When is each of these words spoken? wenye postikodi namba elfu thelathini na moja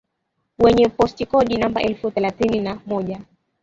wenye 0.59 0.89
postikodi 0.89 1.57
namba 1.57 1.81
elfu 1.81 2.11
thelathini 2.11 2.59
na 2.59 2.81
moja 2.85 3.21